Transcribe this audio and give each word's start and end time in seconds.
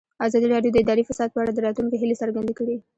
ازادي 0.27 0.47
راډیو 0.53 0.73
د 0.73 0.77
اداري 0.83 1.03
فساد 1.09 1.29
په 1.33 1.39
اړه 1.43 1.51
د 1.53 1.59
راتلونکي 1.65 1.97
هیلې 2.01 2.19
څرګندې 2.21 2.53
کړې. 2.59 2.75